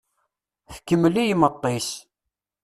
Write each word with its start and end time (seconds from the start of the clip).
Tkemmel 0.73 1.15
i 1.21 1.23
yimeṭṭi-s. 1.23 1.89